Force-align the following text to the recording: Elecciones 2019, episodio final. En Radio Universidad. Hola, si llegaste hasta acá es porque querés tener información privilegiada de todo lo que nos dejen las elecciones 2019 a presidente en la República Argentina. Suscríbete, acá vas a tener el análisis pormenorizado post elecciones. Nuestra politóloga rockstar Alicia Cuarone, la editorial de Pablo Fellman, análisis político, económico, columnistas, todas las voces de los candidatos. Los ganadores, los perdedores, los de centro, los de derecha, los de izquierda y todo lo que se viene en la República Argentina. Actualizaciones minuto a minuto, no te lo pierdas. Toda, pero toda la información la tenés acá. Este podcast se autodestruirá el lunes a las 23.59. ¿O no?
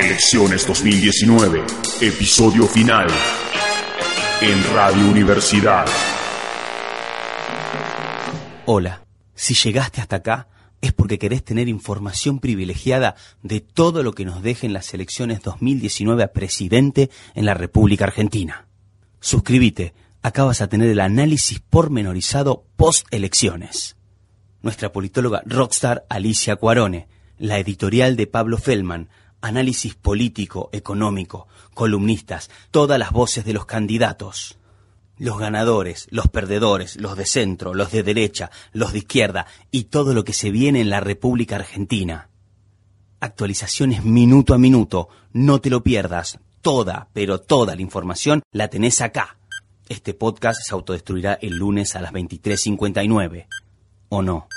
Elecciones 0.00 0.66
2019, 0.66 1.62
episodio 2.00 2.66
final. 2.66 3.06
En 4.40 4.74
Radio 4.74 5.10
Universidad. 5.10 5.84
Hola, 8.64 9.04
si 9.34 9.52
llegaste 9.52 10.00
hasta 10.00 10.16
acá 10.16 10.48
es 10.80 10.94
porque 10.94 11.18
querés 11.18 11.44
tener 11.44 11.68
información 11.68 12.38
privilegiada 12.38 13.14
de 13.42 13.60
todo 13.60 14.02
lo 14.02 14.12
que 14.14 14.24
nos 14.24 14.42
dejen 14.42 14.72
las 14.72 14.94
elecciones 14.94 15.42
2019 15.42 16.22
a 16.22 16.32
presidente 16.32 17.10
en 17.34 17.44
la 17.44 17.52
República 17.52 18.06
Argentina. 18.06 18.68
Suscríbete, 19.20 19.92
acá 20.22 20.44
vas 20.44 20.62
a 20.62 20.68
tener 20.68 20.88
el 20.88 21.00
análisis 21.00 21.60
pormenorizado 21.60 22.64
post 22.76 23.06
elecciones. 23.10 23.96
Nuestra 24.62 24.92
politóloga 24.92 25.42
rockstar 25.44 26.06
Alicia 26.08 26.56
Cuarone, 26.56 27.06
la 27.36 27.58
editorial 27.58 28.16
de 28.16 28.26
Pablo 28.26 28.56
Fellman, 28.56 29.10
análisis 29.40 29.94
político, 29.94 30.70
económico, 30.72 31.48
columnistas, 31.74 32.50
todas 32.70 32.98
las 32.98 33.10
voces 33.10 33.44
de 33.44 33.52
los 33.52 33.66
candidatos. 33.66 34.58
Los 35.18 35.38
ganadores, 35.38 36.06
los 36.10 36.28
perdedores, 36.28 36.96
los 36.96 37.16
de 37.16 37.26
centro, 37.26 37.74
los 37.74 37.92
de 37.92 38.02
derecha, 38.02 38.50
los 38.72 38.92
de 38.92 38.98
izquierda 38.98 39.46
y 39.70 39.84
todo 39.84 40.14
lo 40.14 40.24
que 40.24 40.32
se 40.32 40.50
viene 40.50 40.80
en 40.80 40.88
la 40.88 41.00
República 41.00 41.56
Argentina. 41.56 42.30
Actualizaciones 43.20 44.02
minuto 44.02 44.54
a 44.54 44.58
minuto, 44.58 45.08
no 45.32 45.60
te 45.60 45.68
lo 45.68 45.82
pierdas. 45.82 46.38
Toda, 46.62 47.08
pero 47.12 47.38
toda 47.38 47.74
la 47.74 47.82
información 47.82 48.42
la 48.50 48.68
tenés 48.68 49.00
acá. 49.00 49.36
Este 49.88 50.14
podcast 50.14 50.60
se 50.62 50.72
autodestruirá 50.72 51.34
el 51.34 51.56
lunes 51.56 51.96
a 51.96 52.00
las 52.00 52.12
23.59. 52.12 53.46
¿O 54.08 54.22
no? 54.22 54.48